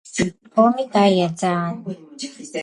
[0.59, 1.95] ღომი კაია ძაანნ